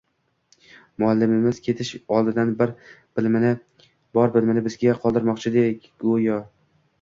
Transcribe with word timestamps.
Muallimimiz 1.01 1.59
ketish 1.67 1.91
oldidan 2.19 2.53
bor 2.61 2.73
bilimini 3.19 4.65
bizga 4.71 4.97
qoldirmoqchidek 5.05 5.69
edi, 5.85 5.93
go`yo 6.09 6.41